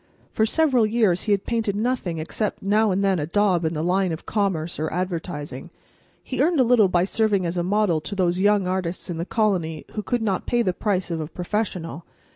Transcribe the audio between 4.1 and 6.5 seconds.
of commerce or advertising. He